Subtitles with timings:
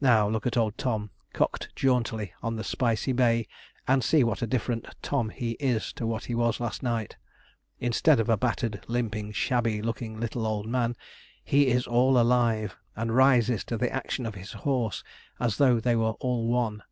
[0.00, 3.48] Now look at old Tom, cocked jauntily on the spicey bay
[3.88, 7.16] and see what a different Tom he is to what he was last night.
[7.80, 10.94] Instead of a battered, limping, shabby looking little old man,
[11.42, 15.02] he is all alive and rises to the action of his horse,
[15.40, 16.84] as though they were all one.